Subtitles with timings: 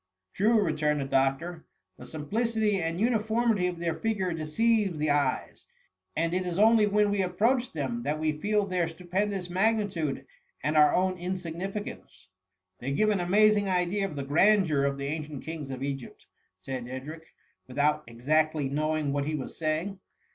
[0.33, 1.67] "True,"*' returned the doctor;"
[1.99, 5.67] the simpli city and uniformity of their figures deceive the eyes,
[6.15, 10.25] and it is only when we approach them that we feel their stupendous magnitude
[10.63, 12.37] and our own insignificance r"
[12.79, 16.25] They give an amazing idea of the grandeur of the ancient kings of Egypt,""
[16.57, 17.27] said Edric,
[17.67, 19.99] without exactly knowing what he was saying.